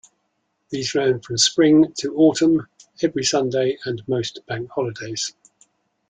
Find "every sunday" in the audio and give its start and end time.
3.03-3.77